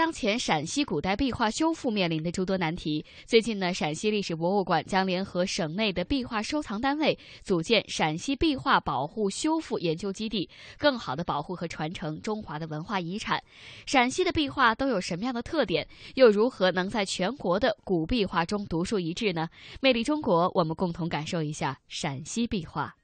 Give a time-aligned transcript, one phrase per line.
[0.00, 10.48] 当前陕西古代壁画修复面临的诸多难题，最近呢，陕西历史博物馆将联合省内的壁画收藏单位，组建陕西壁画保护修复研究基地，
[10.78, 13.44] 更好地保护和传承中华的文化遗产。
[13.84, 15.86] 陕西的壁画都有什么样的特点？
[16.14, 19.50] 又如何能在全国的古壁画中独树一帜呢？
[19.82, 22.96] 魅力中国，我们共同感受一下陕西壁画。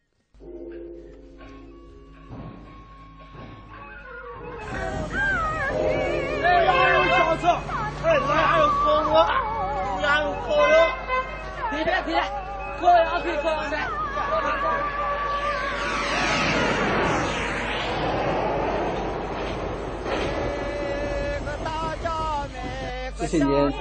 [11.76, 12.20] 对的对的，
[12.80, 13.76] 可以啊，可以可以的。
[23.18, 23.78] 这些年在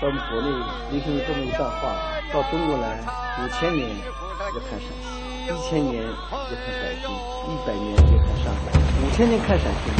[0.00, 0.48] 咱们国内
[0.92, 1.92] 流行了这么一段话，
[2.32, 2.96] 到中国来
[3.44, 5.04] 五千年要看陕西，
[5.44, 7.04] 一千年要看北京，
[7.44, 8.72] 一百年要看上海，
[9.04, 9.92] 五千年看陕西，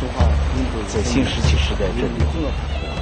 [0.00, 0.26] 中华
[0.56, 2.50] 民族在新石器时代这里重要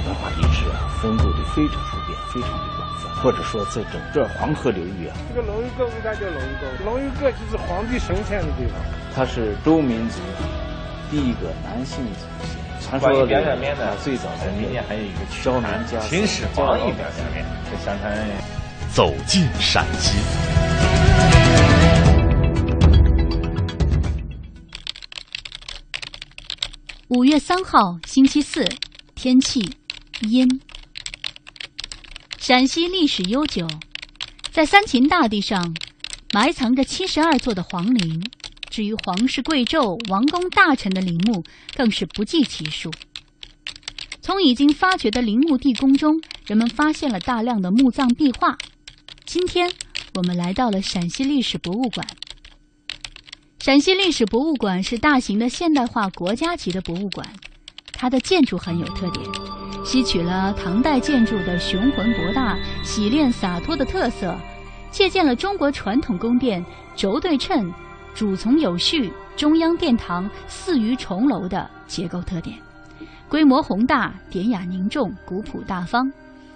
[0.05, 6.85] 文化遗址啊，分布的非常普遍，非常的广泛，或者说在整个黄河流域啊，这个龙鱼沟为啥叫龙鱼沟？
[6.85, 8.79] 龙鱼沟就是皇帝生前的地方。
[9.15, 10.19] 它是周民族
[11.09, 12.55] 第一个男性祖先。
[12.81, 18.31] 传说里啊，最早在民间还有一个胶南家秦始皇一表下面，这相当于
[18.93, 20.19] 走进陕西。
[27.07, 28.63] 五月三号，星期四，
[29.15, 29.67] 天气
[30.21, 30.61] 阴。
[32.37, 33.67] 陕西历史悠久，
[34.51, 35.75] 在三秦大地上
[36.31, 38.23] 埋藏着七十二座的皇陵，
[38.69, 41.43] 至于皇室贵胄、王公大臣的陵墓，
[41.75, 42.91] 更是不计其数。
[44.21, 48.57] 从已经发掘的陵墓地宫中，人们发现了大量的墓葬壁画。
[49.25, 49.71] 今天，
[50.15, 52.07] 我们来到了陕西历史博物馆。
[53.59, 57.27] 陕西历史博物馆是大型的现代化国家级的博物馆，
[57.91, 59.25] 它的建筑很有特点，
[59.85, 64.35] 吸取了唐代建筑的雄浑博大、洗练洒脱的特色，
[64.89, 66.65] 借鉴了中国传统宫殿
[66.95, 67.71] 轴对称、
[68.15, 72.57] 主从有序、中央殿堂四隅重楼的结构特点，
[73.29, 76.11] 规模宏大、典雅凝重、古朴大方，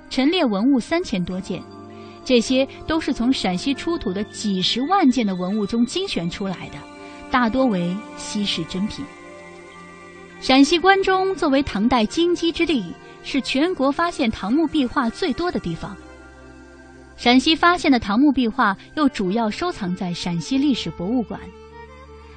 [0.10, 1.62] 陈列文物三千多件。
[2.26, 6.78] 这些都是从陕西出土的几十万件的文物中精选出来的，
[7.30, 9.06] 大多为稀世珍品。
[10.42, 12.94] 陕西关中作为唐代金鸡之地，
[13.24, 15.96] 是全国发现唐墓壁画最多的地方。
[17.18, 21.40] 陕西发现的唐墓壁画又主要收藏在陕西历史博物馆。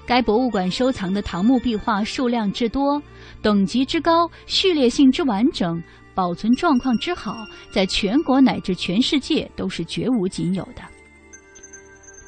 [0.04, 3.00] 该博物馆收藏的唐墓壁画数量之多、
[3.41, 5.82] 等级之高、序列性之完整。
[6.15, 7.34] 保存状况之好，
[7.72, 10.82] 在全国乃至全世界都是绝无仅有的。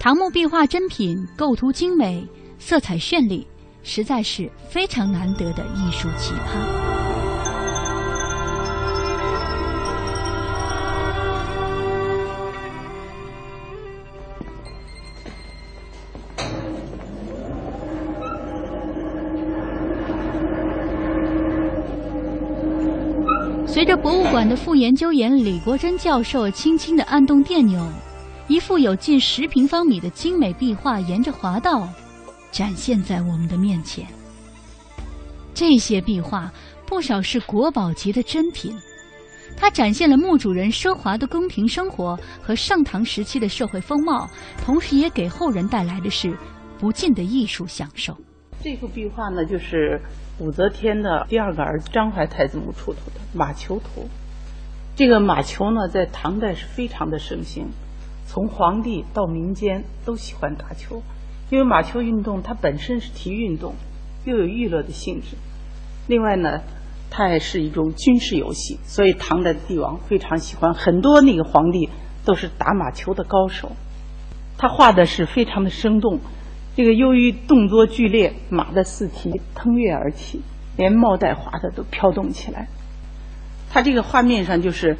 [0.00, 2.26] 唐墓壁画珍品构图精美，
[2.58, 3.46] 色彩绚丽，
[3.82, 6.83] 实在是非常难得的艺术奇葩。
[23.84, 27.86] 随着博物馆的副研究员李国珍教授轻轻地按动电钮，
[28.48, 31.86] 一幅有近十平方米的精美壁画沿着滑道
[32.50, 34.06] 展现在我们的面前。
[35.52, 36.50] 这些壁画
[36.86, 38.74] 不少是国宝级的珍品，
[39.54, 44.26] 它展现了墓主人奢华的宫廷生活和盛唐时期的社会风貌，
[44.64, 46.34] 同时也给后人带来的是
[46.78, 48.16] 不尽的艺术享受。
[48.64, 50.00] 这幅壁画呢，就是
[50.38, 54.08] 武则天的第二个儿子张怀太子墓出土的马球图。
[54.96, 57.66] 这个马球呢，在唐代是非常的盛行，
[58.26, 61.02] 从皇帝到民间都喜欢打球，
[61.50, 63.74] 因为马球运动它本身是体育运动，
[64.24, 65.36] 又有娱乐的性质。
[66.06, 66.62] 另外呢，
[67.10, 71.90] 它也是一种军事游戏，所以唐代的帝王非常喜欢，很多那个皇帝
[72.24, 73.72] 都是打马球的高手。
[74.56, 76.18] 他画的是非常的生动。
[76.76, 80.42] 这个由于动作剧烈，马的四蹄腾跃而起，
[80.76, 82.66] 连帽带滑的都飘动起来。
[83.70, 84.96] 它这个画面上就是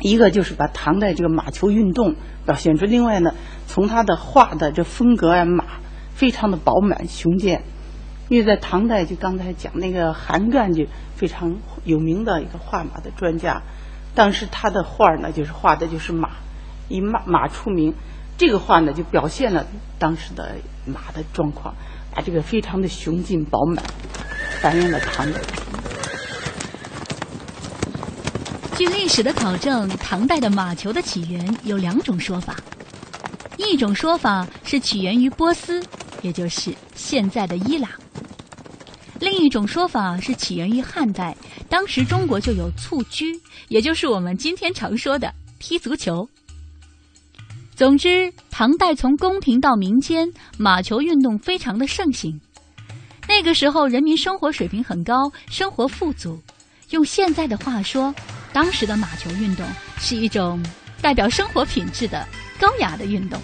[0.00, 3.32] 一个就是把唐代这个马球运动表现出，另外呢，
[3.66, 5.64] 从他的画的这风格啊，马
[6.12, 7.62] 非常的饱满雄健。
[8.28, 10.84] 因为在唐代，就刚才讲那个韩干就
[11.16, 13.62] 非常有名的一个画马的专家，
[14.14, 16.28] 当时他的画呢，就是画的就是马，
[16.90, 17.94] 以马马出名。
[18.40, 19.66] 这个画呢，就表现了
[19.98, 20.56] 当时的
[20.86, 21.74] 马的状况，
[22.14, 23.84] 啊，这个非常的雄劲饱满，
[24.62, 25.38] 反映了唐代。
[28.78, 32.56] 据历史的考证，唐代的马球的起源有两种说法。
[33.58, 35.84] 一种说法是起源于波斯，
[36.22, 37.90] 也就是现在的伊朗；
[39.18, 41.36] 另一种说法是起源于汉代，
[41.68, 43.38] 当时中国就有蹴鞠，
[43.68, 46.26] 也就是我们今天常说的踢足球。
[47.80, 52.38] 总之，唐代从宫廷到民间，马球运动非常的盛行。
[53.26, 56.38] 那个时候，人民生活水平很高，生活富足。
[56.90, 58.14] 用现在的话说，
[58.52, 59.64] 当时的马球运动
[59.98, 60.62] 是一种
[61.00, 62.28] 代表生活品质的
[62.60, 63.40] 高雅的运动。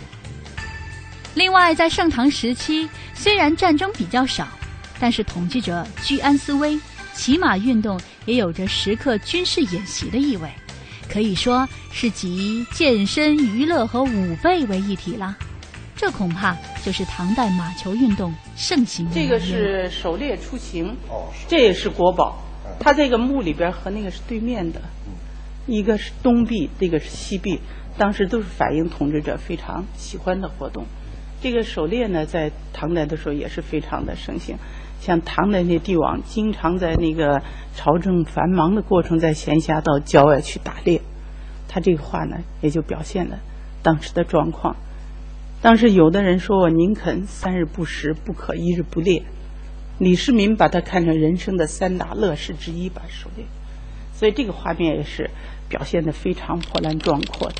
[1.35, 4.47] 另外，在盛唐时期，虽然战争比较少，
[5.00, 6.79] 但是统治者居安思危，
[7.15, 10.53] 骑马运动也有着时刻军事演习的意味，
[11.08, 15.37] 可以说是集健身、娱乐和舞备为一体了。
[15.97, 16.55] 这恐怕
[16.85, 20.94] 就是唐代马球运动盛行的这个是狩猎出行，
[21.49, 22.43] 这也是国宝。
[22.79, 24.82] 它这个墓里边和那个是对面的，
[25.67, 27.59] 一个是东壁，这个是西壁，
[27.97, 30.85] 当时都是反映统治者非常喜欢的活动。
[31.41, 34.56] 这个狩猎呢，在唐代的时候也是非常的盛行，
[35.01, 37.43] 像唐代那帝王经常在那个
[37.77, 41.01] 朝政繁忙的过程，在闲暇到郊外去打猎。
[41.69, 43.39] 他这个话呢，也就表现了
[43.83, 44.77] 当时的状况。
[45.63, 49.23] 当时有的人说我宁肯三日不食，不可一日不猎。
[49.99, 53.47] 李世民把它看成人生的三大乐事之一吧，狩猎。
[54.15, 55.31] 所以这个画面也是
[55.69, 57.57] 表现的非常波澜壮阔的。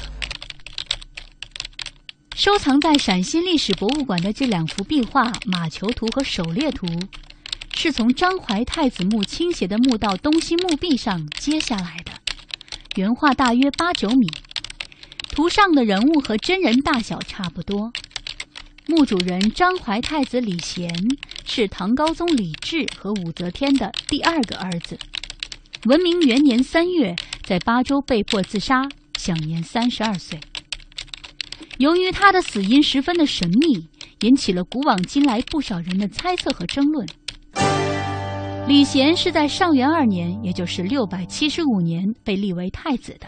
[2.35, 6.87] 收藏在陕西历史博物馆的这两幅壁画《马球图》和《狩猎图》，
[7.76, 12.12] 是从张怀太子墓倾斜的墓道东西墓壁上接下来的。
[12.96, 14.26] 原画大约八九米，
[15.28, 17.93] 图上的人物和真人大小差不多。
[18.87, 20.90] 墓主人张怀太子李贤
[21.44, 24.99] 是唐高宗李治和武则天的第二个儿子。
[25.84, 27.14] 文明元年三月，
[27.44, 28.88] 在巴州被迫自杀，
[29.19, 30.40] 享年三十二岁。
[31.76, 33.87] 由于他的死因十分的神秘，
[34.20, 37.06] 引起了古往今来不少人的猜测和争论。
[38.68, 43.26] 李贤是在上元二年，也就是六百七十五年被立为太子的。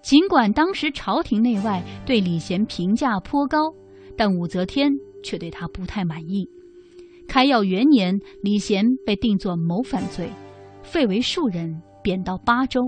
[0.00, 3.58] 尽管当时朝廷内外对李贤评价颇高。
[4.14, 4.92] 但武则天
[5.24, 6.46] 却对他不太满意。
[7.26, 10.28] 开耀元年，李贤被定作谋反罪，
[10.82, 12.82] 废为庶人，贬到巴州。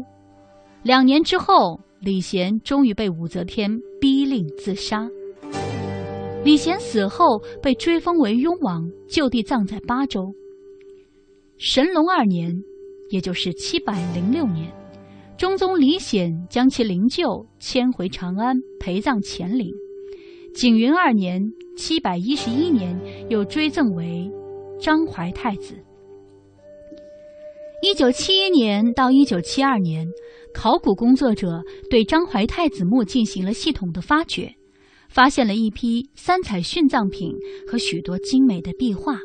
[0.82, 5.08] 两年之后，李贤终于被武则天逼令自杀。
[6.44, 10.30] 李贤死后被追封为雍王，就地葬在巴州。
[11.56, 12.52] 神龙二年，
[13.10, 14.72] 也就是七百零六年，
[15.38, 19.72] 中宗李显将其灵柩迁回长安，陪葬乾陵。
[20.54, 21.40] 景云二年
[21.78, 24.30] （七百一十一年），又追赠为
[24.80, 25.76] 张怀太子。
[27.82, 30.06] 一九七一年到一九七二年，
[30.52, 34.54] 考古工作者对张怀太子墓进行了系统的发掘，
[35.08, 37.32] 发现了一批三彩殉葬品
[37.70, 39.18] 和许多精美的壁画。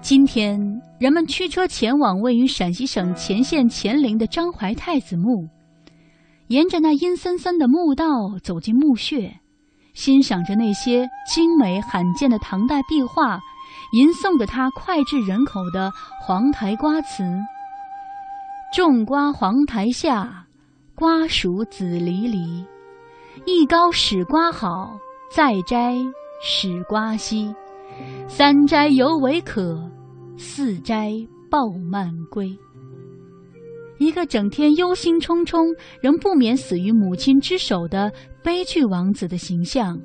[0.00, 0.58] 今天，
[0.98, 5.48] 人们驱车前往位于陕西省乾县乾陵的张怀太子墓，
[6.46, 8.06] 沿着那阴森森的墓道
[8.42, 9.40] 走进墓穴。
[9.94, 13.40] 欣赏着那些精美罕见的唐代壁画，
[13.92, 15.90] 吟诵着他脍炙人口的
[16.22, 17.24] 黄台瓜词
[18.72, 20.46] ：“种瓜黄台下，
[20.94, 22.64] 瓜熟子离离。
[23.44, 24.96] 一高使瓜好，
[25.34, 25.96] 再摘
[26.40, 27.52] 使瓜稀。
[28.28, 29.78] 三摘犹为可，
[30.36, 31.12] 四摘
[31.50, 32.48] 抱慢归。”
[33.98, 38.12] 一个整天忧心忡忡，仍不免死于母亲之手的
[38.44, 39.98] 悲剧王子的形象，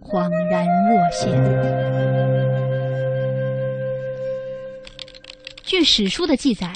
[0.00, 1.32] 恍然若现。
[5.62, 6.72] 据史书的记载，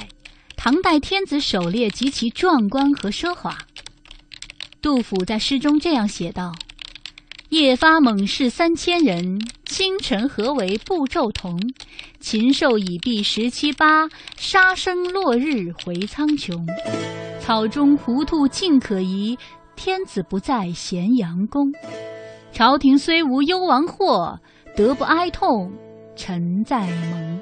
[0.56, 3.58] 唐代天子狩猎极其壮观和奢华。
[4.80, 6.52] 杜甫在诗中这样写道。
[7.48, 9.40] 夜发猛士三千人，
[9.78, 11.56] 清晨何为步骤同？
[12.18, 16.66] 禽兽已毙十七八，杀生落日回苍穹。
[17.38, 19.38] 草中糊涂尽可疑，
[19.76, 21.72] 天子不在咸阳宫。
[22.50, 24.40] 朝廷虽无幽王祸，
[24.74, 25.70] 德不哀痛
[26.16, 26.80] 臣在
[27.12, 27.40] 蒙。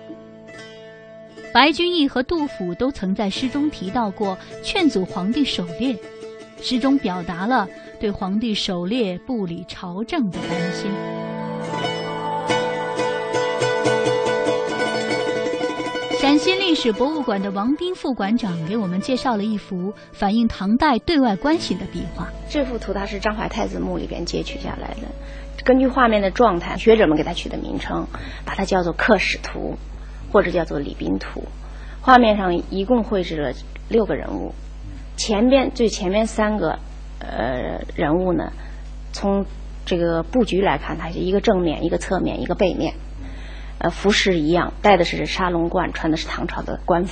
[1.55, 5.99] 白居易和杜甫都曾在诗中提到过劝阻皇帝狩猎，
[6.61, 7.67] 诗中表达了。
[7.99, 10.91] 对皇帝狩猎不理朝政的担心。
[16.37, 22.29] 陕西历史博物馆的王斌副馆长给我们介绍了一幅反映唐代对外关系的壁画。
[22.51, 28.07] 这幅图它是张怀太子墓里边截取下来的，根据画面的状态，学者们给它取的名称，
[28.45, 29.79] 把它叫做《刻史图》，
[30.31, 31.41] 或者叫做《礼宾图》。
[32.03, 33.55] 画面上一共绘制了
[33.89, 34.53] 六个人物，
[35.17, 36.79] 前边最前面三个
[37.19, 38.53] 呃人物呢，
[39.11, 39.47] 从
[39.87, 42.93] 这个布局来看，它是一个正面、一个侧面、一个背面。
[43.79, 47.05] 呃，服饰一样，戴的是沙龙冠，穿的是唐朝的官服。